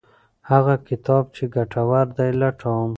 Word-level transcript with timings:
هغه 0.51 0.73
کتاب 0.87 1.23
چې 1.35 1.43
ګټور 1.55 2.05
دی 2.17 2.29
لټوم. 2.39 2.89